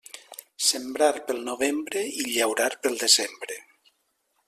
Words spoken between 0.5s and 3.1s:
Sembrar pel novembre i llaurar pel